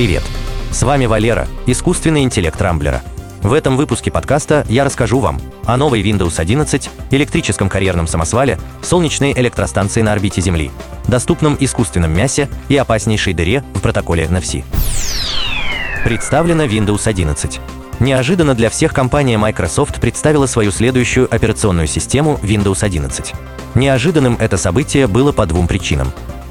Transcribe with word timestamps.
Привет! 0.00 0.22
С 0.70 0.82
вами 0.82 1.04
Валера, 1.04 1.46
искусственный 1.66 2.22
интеллект 2.22 2.58
Рамблера. 2.58 3.02
В 3.42 3.52
этом 3.52 3.76
выпуске 3.76 4.10
подкаста 4.10 4.64
я 4.66 4.84
расскажу 4.84 5.18
вам 5.18 5.38
о 5.66 5.76
новой 5.76 6.00
Windows 6.00 6.40
11, 6.40 6.88
электрическом 7.10 7.68
карьерном 7.68 8.06
самосвале, 8.06 8.58
солнечной 8.80 9.34
электростанции 9.34 10.00
на 10.00 10.14
орбите 10.14 10.40
Земли, 10.40 10.70
доступном 11.06 11.54
искусственном 11.60 12.16
мясе 12.16 12.48
и 12.70 12.78
опаснейшей 12.78 13.34
дыре 13.34 13.62
в 13.74 13.82
протоколе 13.82 14.24
NFC. 14.24 14.64
Представлена 16.02 16.64
Windows 16.64 17.06
11. 17.06 17.60
Неожиданно 18.00 18.54
для 18.54 18.70
всех 18.70 18.94
компания 18.94 19.36
Microsoft 19.36 20.00
представила 20.00 20.46
свою 20.46 20.70
следующую 20.70 21.28
операционную 21.30 21.88
систему 21.88 22.40
Windows 22.42 22.84
11. 22.84 23.34
Неожиданным 23.74 24.38
это 24.40 24.56
событие 24.56 25.06
было 25.06 25.32
по 25.32 25.44
двум 25.44 25.68
причинам. 25.68 26.10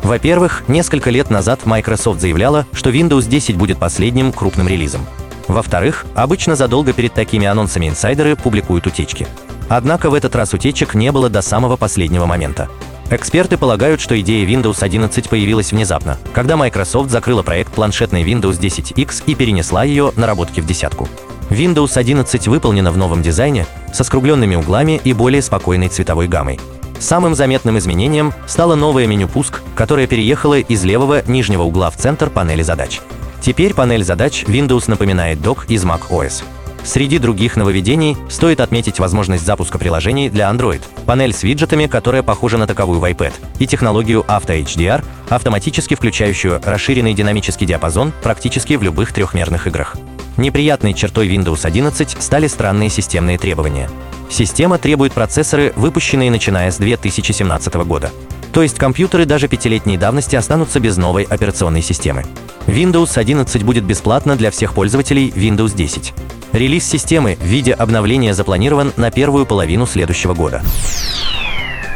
Во-первых, 0.10 0.64
несколько 0.68 1.12
лет 1.12 1.30
назад 1.30 1.68
Microsoft 1.68 2.20
заявляла, 2.20 2.66
что 2.74 2.90
Windows 2.90 3.30
10 3.30 3.56
будет 3.56 3.78
последним 3.78 4.32
крупным 4.32 4.68
релизом. 4.68 5.06
Во-вторых, 5.48 6.08
обычно 6.16 6.56
задолго 6.56 6.94
перед 6.94 7.14
такими 7.14 7.46
анонсами 7.46 7.88
инсайдеры 7.88 8.36
публикуют 8.36 8.88
утечки. 8.88 9.28
Однако 9.68 10.10
в 10.10 10.16
этот 10.16 10.36
раз 10.36 10.52
утечек 10.56 10.96
не 10.96 11.12
было 11.12 11.30
до 11.30 11.44
самого 11.44 11.78
последнего 11.78 12.26
момента. 12.26 12.70
Эксперты 13.12 13.56
полагают, 13.56 14.02
что 14.02 14.20
идея 14.20 14.48
Windows 14.48 14.82
11 14.82 15.30
появилась 15.30 15.72
внезапно, 15.72 16.18
когда 16.34 16.58
Microsoft 16.58 17.12
закрыла 17.12 17.44
проект 17.44 17.72
планшетной 17.72 18.24
Windows 18.24 18.60
10X 18.60 19.26
и 19.28 19.36
перенесла 19.36 19.84
ее 19.84 20.12
наработки 20.16 20.60
в 20.60 20.66
десятку. 20.66 21.08
Windows 21.52 21.96
11 21.96 22.48
выполнена 22.48 22.92
в 22.92 22.98
новом 22.98 23.22
дизайне 23.22 23.68
со 23.94 24.04
скругленными 24.04 24.56
углами 24.56 25.00
и 25.04 25.14
более 25.14 25.44
спокойной 25.44 25.90
цветовой 25.90 26.28
гаммой. 26.28 26.60
Самым 27.00 27.34
заметным 27.34 27.78
изменением 27.78 28.34
стало 28.46 28.76
новое 28.76 29.08
меню 29.08 29.28
«Пуск», 29.28 29.62
которое 29.74 30.06
переехало 30.06 30.60
из 30.60 30.84
левого 30.84 31.24
нижнего 31.28 31.64
угла 31.64 31.90
в 31.90 31.96
центр 31.96 32.30
панели 32.30 32.62
задач. 32.62 33.00
Теперь 33.42 33.74
панель 33.74 34.04
задач 34.04 34.44
Windows 34.44 34.84
напоминает 34.88 35.42
док 35.42 35.66
из 35.70 35.86
Mac 35.86 36.10
OS. 36.10 36.44
Среди 36.84 37.18
других 37.18 37.56
нововведений 37.56 38.18
стоит 38.30 38.60
отметить 38.60 39.00
возможность 39.00 39.46
запуска 39.46 39.78
приложений 39.78 40.30
для 40.30 40.50
Android, 40.50 40.82
панель 41.06 41.34
с 41.34 41.44
виджетами, 41.44 41.88
которая 41.88 42.24
похожа 42.24 42.58
на 42.58 42.68
таковую 42.68 43.00
в 43.00 43.06
iPad, 43.06 43.34
и 43.60 43.68
технологию 43.68 44.26
Auto 44.28 44.62
HDR, 44.64 45.04
автоматически 45.30 45.96
включающую 45.96 46.62
расширенный 46.64 47.14
динамический 47.14 47.68
диапазон 47.68 48.12
практически 48.24 48.74
в 48.74 48.84
любых 48.84 49.14
трехмерных 49.14 49.68
играх. 49.68 49.96
Неприятной 50.40 50.94
чертой 50.94 51.28
Windows 51.28 51.66
11 51.66 52.16
стали 52.18 52.48
странные 52.48 52.90
системные 52.90 53.38
требования. 53.38 53.90
Система 54.30 54.78
требует 54.78 55.12
процессоры, 55.12 55.74
выпущенные 55.76 56.32
начиная 56.32 56.72
с 56.72 56.78
2017 56.78 57.74
года. 57.84 58.10
То 58.54 58.64
есть 58.64 58.78
компьютеры 58.78 59.26
даже 59.26 59.50
пятилетней 59.50 59.98
давности 59.98 60.38
останутся 60.38 60.80
без 60.80 60.96
новой 60.96 61.24
операционной 61.24 61.82
системы. 61.82 62.24
Windows 62.68 63.18
11 63.18 63.64
будет 63.64 63.84
бесплатно 63.84 64.38
для 64.38 64.50
всех 64.50 64.74
пользователей 64.74 65.28
Windows 65.36 65.76
10. 65.76 66.14
Релиз 66.54 66.86
системы 66.86 67.38
в 67.42 67.44
виде 67.44 67.74
обновления 67.74 68.34
запланирован 68.34 68.94
на 68.96 69.12
первую 69.12 69.46
половину 69.46 69.86
следующего 69.86 70.34
года. 70.34 70.64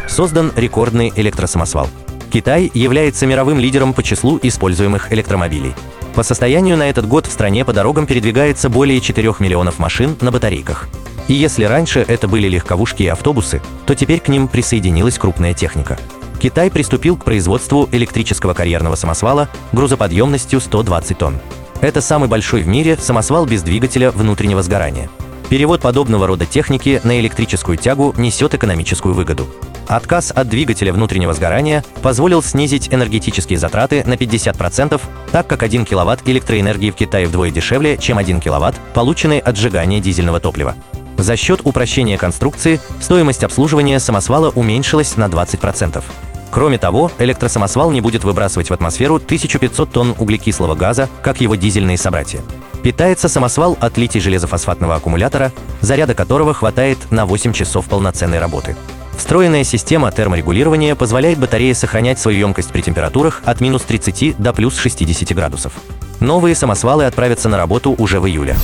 Создан 0.10 0.52
рекордный 0.58 1.14
электросамосвал. 1.16 1.88
Китай 2.34 2.72
является 2.74 3.28
мировым 3.28 3.60
лидером 3.60 3.94
по 3.94 4.02
числу 4.02 4.40
используемых 4.42 5.14
электромобилей. 5.14 5.76
По 6.16 6.24
состоянию 6.24 6.76
на 6.76 6.90
этот 6.90 7.08
год 7.08 7.28
в 7.28 7.32
стране 7.32 7.64
по 7.64 7.74
дорогам 7.74 8.08
передвигается 8.08 8.70
более 8.70 9.02
4 9.02 9.36
миллионов 9.38 9.78
машин 9.78 10.18
на 10.20 10.32
батарейках. 10.32 10.90
И 11.28 11.34
если 11.34 11.66
раньше 11.66 12.04
это 12.08 12.28
были 12.28 12.48
легковушки 12.48 13.04
и 13.04 13.08
автобусы, 13.08 13.62
то 13.86 13.94
теперь 13.94 14.20
к 14.20 14.30
ним 14.30 14.48
присоединилась 14.48 15.20
крупная 15.20 15.54
техника. 15.54 16.00
Китай 16.42 16.72
приступил 16.72 17.18
к 17.18 17.24
производству 17.24 17.88
электрического 17.92 18.56
карьерного 18.56 18.96
самосвала 18.96 19.48
грузоподъемностью 19.72 20.60
120 20.60 21.16
тонн. 21.16 21.38
Это 21.82 22.02
самый 22.02 22.30
большой 22.30 22.64
в 22.64 22.68
мире 22.68 22.98
самосвал 22.98 23.46
без 23.46 23.62
двигателя 23.62 24.10
внутреннего 24.10 24.64
сгорания. 24.64 25.08
Перевод 25.50 25.82
подобного 25.82 26.26
рода 26.26 26.48
техники 26.48 27.00
на 27.04 27.20
электрическую 27.20 27.78
тягу 27.78 28.16
несет 28.18 28.56
экономическую 28.56 29.14
выгоду. 29.14 29.48
Отказ 29.88 30.32
от 30.32 30.48
двигателя 30.48 30.94
внутреннего 30.94 31.34
сгорания 31.34 31.84
позволил 32.02 32.42
снизить 32.42 32.94
энергетические 32.94 33.60
затраты 33.60 34.04
на 34.06 34.14
50%, 34.14 35.02
так 35.32 35.48
как 35.48 35.64
1 35.64 35.86
киловатт 35.86 36.22
электроэнергии 36.28 36.92
в 36.92 36.96
Китае 36.96 37.28
вдвое 37.28 37.52
дешевле, 37.52 37.98
чем 37.98 38.18
1 38.18 38.40
киловатт, 38.40 38.76
полученный 38.94 39.40
от 39.40 39.58
сжигания 39.58 40.00
дизельного 40.00 40.40
топлива. 40.40 40.76
За 41.18 41.36
счет 41.36 41.62
упрощения 41.64 42.18
конструкции 42.18 42.80
стоимость 43.00 43.44
обслуживания 43.44 44.00
самосвала 44.00 44.50
уменьшилась 44.50 45.16
на 45.16 45.26
20%. 45.26 46.04
Кроме 46.50 46.78
того, 46.78 47.12
электросамосвал 47.18 47.92
не 47.92 48.00
будет 48.00 48.24
выбрасывать 48.24 48.70
в 48.70 48.74
атмосферу 48.74 49.16
1500 49.16 49.92
тонн 49.92 50.16
углекислого 50.18 50.76
газа, 50.76 51.10
как 51.24 51.42
его 51.42 51.56
дизельные 51.56 51.98
собратья. 51.98 52.42
Питается 52.84 53.28
самосвал 53.28 53.78
от 53.80 53.98
литий-железофосфатного 53.98 54.96
аккумулятора, 54.96 55.52
заряда 55.82 56.14
которого 56.14 56.54
хватает 56.54 57.00
на 57.10 57.26
8 57.26 57.54
часов 57.54 57.86
полноценной 57.86 58.40
работы. 58.40 58.76
Встроенная 59.18 59.64
система 59.64 60.12
терморегулирования 60.12 60.96
позволяет 60.96 61.40
батарее 61.40 61.76
сохранять 61.76 62.20
свою 62.20 62.40
емкость 62.40 62.72
при 62.72 62.82
температурах 62.82 63.42
от 63.46 63.62
минус 63.62 63.84
30 63.84 64.38
до 64.38 64.54
плюс 64.54 64.78
60 64.78 65.36
градусов. 65.36 65.74
Новые 66.20 66.56
самосвалы 66.56 67.06
отправятся 67.06 67.50
на 67.50 67.58
работу 67.58 67.96
уже 67.98 68.20
в 68.20 68.28
июле. 68.28 68.56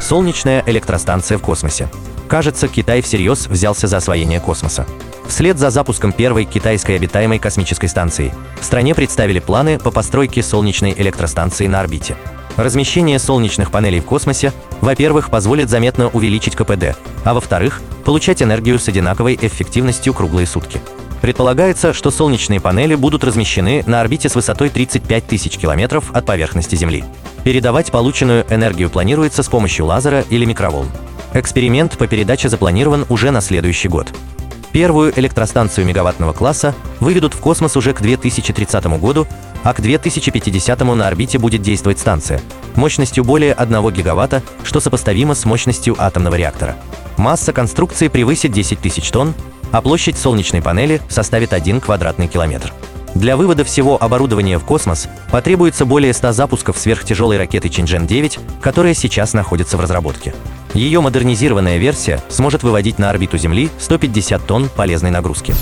Солнечная 0.00 0.62
электростанция 0.66 1.38
в 1.38 1.42
космосе. 1.42 1.88
Кажется, 2.28 2.68
Китай 2.68 3.00
всерьез 3.00 3.46
взялся 3.46 3.86
за 3.86 3.98
освоение 3.98 4.40
космоса. 4.40 4.86
Вслед 5.26 5.58
за 5.58 5.70
запуском 5.70 6.12
первой 6.12 6.44
китайской 6.44 6.96
обитаемой 6.96 7.38
космической 7.38 7.86
станции 7.86 8.32
в 8.60 8.64
стране 8.64 8.94
представили 8.94 9.40
планы 9.40 9.78
по 9.78 9.90
постройке 9.90 10.42
солнечной 10.42 10.94
электростанции 10.96 11.66
на 11.66 11.80
орбите. 11.80 12.16
Размещение 12.56 13.18
солнечных 13.18 13.70
панелей 13.70 14.00
в 14.00 14.04
космосе, 14.04 14.52
во-первых, 14.80 15.30
позволит 15.30 15.68
заметно 15.68 16.08
увеличить 16.08 16.54
КПД, 16.54 16.96
а 17.24 17.34
во-вторых, 17.34 17.82
получать 18.04 18.42
энергию 18.42 18.78
с 18.78 18.86
одинаковой 18.86 19.36
эффективностью 19.40 20.14
круглые 20.14 20.46
сутки. 20.46 20.80
Предполагается, 21.20 21.92
что 21.92 22.10
солнечные 22.10 22.60
панели 22.60 22.94
будут 22.94 23.24
размещены 23.24 23.82
на 23.86 24.00
орбите 24.02 24.28
с 24.28 24.34
высотой 24.34 24.68
35 24.68 25.26
тысяч 25.26 25.56
километров 25.56 26.10
от 26.12 26.26
поверхности 26.26 26.76
Земли. 26.76 27.02
Передавать 27.44 27.90
полученную 27.90 28.44
энергию 28.50 28.90
планируется 28.90 29.42
с 29.42 29.48
помощью 29.48 29.86
лазера 29.86 30.24
или 30.28 30.44
микроволн. 30.44 30.88
Эксперимент 31.32 31.98
по 31.98 32.06
передаче 32.06 32.48
запланирован 32.48 33.06
уже 33.08 33.30
на 33.30 33.40
следующий 33.40 33.88
год. 33.88 34.12
Первую 34.74 35.16
электростанцию 35.16 35.86
мегаваттного 35.86 36.32
класса 36.32 36.74
выведут 36.98 37.32
в 37.32 37.38
космос 37.38 37.76
уже 37.76 37.92
к 37.92 38.02
2030 38.02 38.84
году, 38.98 39.24
а 39.62 39.72
к 39.72 39.80
2050 39.80 40.80
на 40.80 41.06
орбите 41.06 41.38
будет 41.38 41.62
действовать 41.62 42.00
станция 42.00 42.40
мощностью 42.74 43.22
более 43.22 43.52
1 43.52 43.90
гигаватта, 43.92 44.42
что 44.64 44.80
сопоставимо 44.80 45.36
с 45.36 45.44
мощностью 45.44 45.94
атомного 45.96 46.34
реактора. 46.34 46.74
Масса 47.16 47.52
конструкции 47.52 48.08
превысит 48.08 48.50
10 48.50 48.80
тысяч 48.80 49.08
тонн, 49.12 49.32
а 49.70 49.80
площадь 49.80 50.18
солнечной 50.18 50.60
панели 50.60 51.00
составит 51.08 51.52
1 51.52 51.80
квадратный 51.80 52.26
километр. 52.26 52.72
Для 53.14 53.36
вывода 53.36 53.62
всего 53.62 53.96
оборудования 54.02 54.58
в 54.58 54.64
космос 54.64 55.06
потребуется 55.30 55.86
более 55.86 56.12
100 56.12 56.32
запусков 56.32 56.78
сверхтяжелой 56.78 57.38
ракеты 57.38 57.68
Чинжен-9, 57.68 58.40
которая 58.60 58.94
сейчас 58.94 59.34
находится 59.34 59.76
в 59.76 59.80
разработке. 59.80 60.34
Ее 60.74 61.00
модернизированная 61.00 61.78
версия 61.78 62.20
сможет 62.28 62.64
выводить 62.64 62.98
на 62.98 63.08
орбиту 63.08 63.38
Земли 63.38 63.70
150 63.78 64.44
тонн 64.44 64.68
полезной 64.68 65.10
нагрузки. 65.10 65.54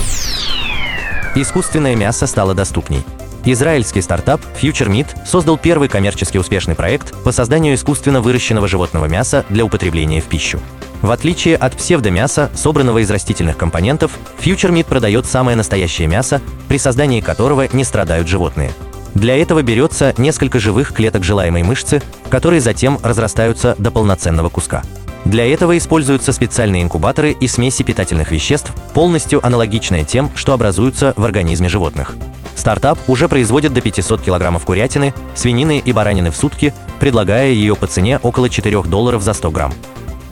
Искусственное 1.34 1.94
мясо 1.94 2.26
стало 2.26 2.54
доступней. 2.54 3.04
Израильский 3.44 4.00
стартап 4.00 4.40
Future 4.60 4.88
Meat 4.88 5.26
создал 5.26 5.58
первый 5.58 5.88
коммерчески 5.88 6.38
успешный 6.38 6.74
проект 6.74 7.14
по 7.24 7.32
созданию 7.32 7.74
искусственно 7.74 8.20
выращенного 8.20 8.68
животного 8.68 9.06
мяса 9.06 9.44
для 9.48 9.64
употребления 9.64 10.20
в 10.20 10.24
пищу. 10.24 10.60
В 11.02 11.10
отличие 11.10 11.56
от 11.56 11.76
псевдомяса, 11.76 12.50
собранного 12.54 12.98
из 12.98 13.10
растительных 13.10 13.56
компонентов, 13.56 14.12
Future 14.40 14.70
Meat 14.70 14.84
продает 14.84 15.26
самое 15.26 15.56
настоящее 15.56 16.06
мясо, 16.06 16.40
при 16.68 16.78
создании 16.78 17.20
которого 17.20 17.68
не 17.72 17.84
страдают 17.84 18.28
животные. 18.28 18.72
Для 19.14 19.36
этого 19.36 19.62
берется 19.62 20.14
несколько 20.16 20.58
живых 20.58 20.92
клеток 20.92 21.24
желаемой 21.24 21.64
мышцы, 21.64 22.00
которые 22.30 22.60
затем 22.60 22.98
разрастаются 23.02 23.74
до 23.78 23.90
полноценного 23.90 24.48
куска. 24.48 24.82
Для 25.24 25.46
этого 25.46 25.78
используются 25.78 26.32
специальные 26.32 26.82
инкубаторы 26.82 27.32
и 27.32 27.46
смеси 27.46 27.82
питательных 27.82 28.32
веществ, 28.32 28.72
полностью 28.92 29.44
аналогичные 29.44 30.04
тем, 30.04 30.30
что 30.34 30.52
образуются 30.52 31.14
в 31.16 31.24
организме 31.24 31.68
животных. 31.68 32.16
Стартап 32.56 32.98
уже 33.08 33.28
производит 33.28 33.72
до 33.72 33.80
500 33.80 34.20
килограммов 34.20 34.64
курятины, 34.64 35.14
свинины 35.34 35.78
и 35.78 35.92
баранины 35.92 36.30
в 36.30 36.36
сутки, 36.36 36.74
предлагая 37.00 37.50
ее 37.50 37.76
по 37.76 37.86
цене 37.86 38.18
около 38.22 38.50
4 38.50 38.82
долларов 38.82 39.22
за 39.22 39.32
100 39.32 39.50
грамм. 39.50 39.72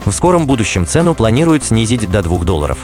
В 0.05 0.11
скором 0.11 0.45
будущем 0.45 0.85
цену 0.85 1.15
планируют 1.15 1.63
снизить 1.63 2.09
до 2.09 2.21
2 2.21 2.39
долларов. 2.39 2.77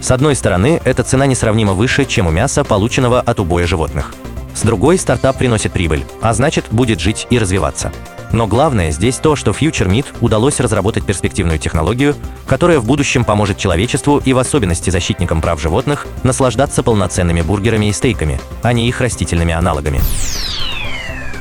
С 0.00 0.10
одной 0.10 0.36
стороны, 0.36 0.80
эта 0.84 1.02
цена 1.02 1.26
несравнимо 1.26 1.72
выше, 1.72 2.04
чем 2.04 2.26
у 2.26 2.30
мяса, 2.30 2.62
полученного 2.62 3.20
от 3.20 3.40
убоя 3.40 3.66
животных. 3.66 4.14
С 4.54 4.62
другой, 4.62 4.98
стартап 4.98 5.38
приносит 5.38 5.72
прибыль, 5.72 6.04
а 6.20 6.34
значит, 6.34 6.66
будет 6.70 7.00
жить 7.00 7.26
и 7.30 7.38
развиваться. 7.38 7.90
Но 8.32 8.46
главное 8.46 8.90
здесь 8.90 9.16
то, 9.16 9.36
что 9.36 9.52
Future 9.52 10.04
удалось 10.20 10.60
разработать 10.60 11.04
перспективную 11.04 11.58
технологию, 11.58 12.16
которая 12.46 12.80
в 12.80 12.84
будущем 12.84 13.24
поможет 13.24 13.58
человечеству 13.58 14.20
и 14.24 14.32
в 14.32 14.38
особенности 14.38 14.90
защитникам 14.90 15.40
прав 15.40 15.60
животных 15.60 16.06
наслаждаться 16.22 16.82
полноценными 16.82 17.42
бургерами 17.42 17.86
и 17.86 17.92
стейками, 17.92 18.40
а 18.62 18.72
не 18.72 18.88
их 18.88 19.00
растительными 19.00 19.54
аналогами. 19.54 20.00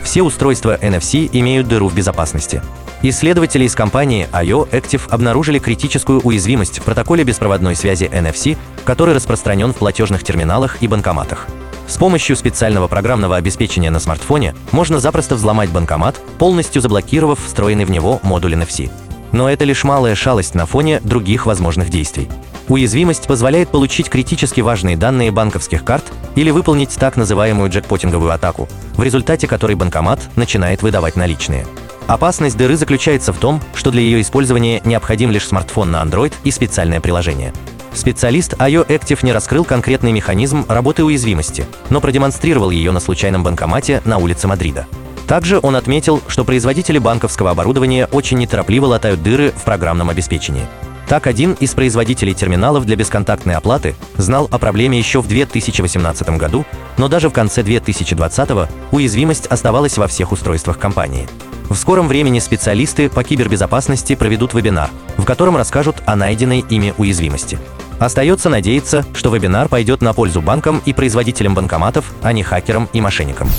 Все 0.03 0.21
устройства 0.21 0.77
NFC 0.79 1.29
имеют 1.31 1.67
дыру 1.67 1.87
в 1.87 1.95
безопасности. 1.95 2.61
Исследователи 3.01 3.65
из 3.65 3.75
компании 3.75 4.29
IO 4.31 4.69
Active 4.69 5.09
обнаружили 5.09 5.59
критическую 5.59 6.21
уязвимость 6.21 6.79
в 6.79 6.83
протоколе 6.83 7.23
беспроводной 7.23 7.75
связи 7.75 8.05
NFC, 8.05 8.57
который 8.85 9.13
распространен 9.13 9.73
в 9.73 9.77
платежных 9.77 10.23
терминалах 10.23 10.81
и 10.81 10.87
банкоматах. 10.87 11.47
С 11.87 11.97
помощью 11.97 12.35
специального 12.35 12.87
программного 12.87 13.35
обеспечения 13.35 13.91
на 13.91 13.99
смартфоне 13.99 14.55
можно 14.71 14.99
запросто 14.99 15.35
взломать 15.35 15.69
банкомат, 15.69 16.15
полностью 16.37 16.81
заблокировав 16.81 17.43
встроенный 17.43 17.85
в 17.85 17.91
него 17.91 18.19
модуль 18.23 18.55
NFC. 18.55 18.89
Но 19.31 19.49
это 19.49 19.65
лишь 19.65 19.83
малая 19.83 20.15
шалость 20.15 20.55
на 20.55 20.65
фоне 20.65 21.01
других 21.03 21.45
возможных 21.45 21.89
действий. 21.89 22.29
Уязвимость 22.69 23.27
позволяет 23.27 23.69
получить 23.69 24.09
критически 24.09 24.61
важные 24.61 24.95
данные 24.95 25.31
банковских 25.31 25.83
карт 25.83 26.05
или 26.35 26.51
выполнить 26.51 26.95
так 26.95 27.17
называемую 27.17 27.69
джекпотинговую 27.69 28.31
атаку, 28.31 28.69
в 28.95 29.03
результате 29.03 29.47
которой 29.47 29.75
банкомат 29.75 30.21
начинает 30.35 30.81
выдавать 30.81 31.15
наличные. 31.15 31.65
Опасность 32.07 32.57
дыры 32.57 32.77
заключается 32.77 33.33
в 33.33 33.37
том, 33.37 33.61
что 33.75 33.91
для 33.91 34.01
ее 34.01 34.21
использования 34.21 34.81
необходим 34.85 35.31
лишь 35.31 35.47
смартфон 35.47 35.91
на 35.91 36.01
Android 36.03 36.33
и 36.43 36.51
специальное 36.51 37.01
приложение. 37.01 37.53
Специалист 37.93 38.53
IO 38.53 38.85
Active 38.87 39.19
не 39.23 39.31
раскрыл 39.31 39.63
конкретный 39.63 40.11
механизм 40.11 40.65
работы 40.67 41.03
уязвимости, 41.03 41.65
но 41.89 42.01
продемонстрировал 42.01 42.71
ее 42.71 42.91
на 42.91 42.99
случайном 42.99 43.43
банкомате 43.43 44.01
на 44.05 44.17
улице 44.17 44.47
Мадрида. 44.47 44.87
Также 45.27 45.59
он 45.61 45.75
отметил, 45.75 46.21
что 46.27 46.43
производители 46.43 46.97
банковского 46.97 47.51
оборудования 47.51 48.07
очень 48.11 48.37
неторопливо 48.39 48.87
латают 48.87 49.23
дыры 49.23 49.53
в 49.55 49.63
программном 49.63 50.09
обеспечении. 50.09 50.65
Так, 51.07 51.27
один 51.27 51.53
из 51.53 51.73
производителей 51.73 52.33
терминалов 52.33 52.85
для 52.85 52.95
бесконтактной 52.95 53.55
оплаты 53.55 53.95
знал 54.17 54.47
о 54.51 54.57
проблеме 54.57 54.97
еще 54.97 55.21
в 55.21 55.27
2018 55.27 56.29
году, 56.37 56.65
но 56.97 57.07
даже 57.07 57.29
в 57.29 57.33
конце 57.33 57.61
2020 57.61 58.69
уязвимость 58.91 59.47
оставалась 59.47 59.97
во 59.97 60.07
всех 60.07 60.31
устройствах 60.31 60.79
компании. 60.79 61.27
В 61.69 61.75
скором 61.75 62.07
времени 62.07 62.39
специалисты 62.39 63.09
по 63.09 63.23
кибербезопасности 63.23 64.15
проведут 64.15 64.53
вебинар, 64.53 64.89
в 65.17 65.25
котором 65.25 65.57
расскажут 65.57 65.97
о 66.05 66.15
найденной 66.15 66.59
ими 66.69 66.93
уязвимости. 66.97 67.59
Остается 67.99 68.49
надеяться, 68.49 69.05
что 69.13 69.29
вебинар 69.33 69.69
пойдет 69.69 70.01
на 70.01 70.13
пользу 70.13 70.41
банкам 70.41 70.81
и 70.85 70.93
производителям 70.93 71.55
банкоматов, 71.55 72.13
а 72.21 72.33
не 72.33 72.43
хакерам 72.43 72.89
и 72.93 73.01
мошенникам. 73.01 73.49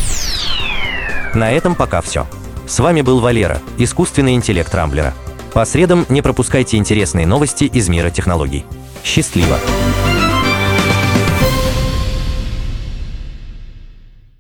На 1.34 1.50
этом 1.50 1.74
пока 1.74 2.00
все. 2.00 2.26
С 2.66 2.78
вами 2.78 3.02
был 3.02 3.20
Валера, 3.20 3.60
искусственный 3.78 4.34
интеллект 4.34 4.74
Рамблера. 4.74 5.12
По 5.52 5.64
средам 5.64 6.06
не 6.08 6.22
пропускайте 6.22 6.76
интересные 6.76 7.26
новости 7.26 7.64
из 7.64 7.88
мира 7.88 8.10
технологий. 8.10 8.64
Счастливо! 9.04 9.58